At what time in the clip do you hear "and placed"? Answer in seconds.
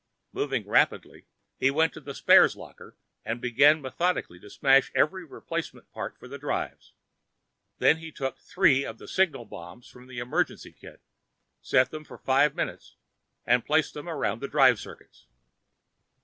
13.45-13.93